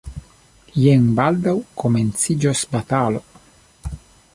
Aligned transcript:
Jen 0.85 1.05
baldaŭ 1.19 1.55
komenciĝos 1.83 2.67
batalo. 2.75 3.27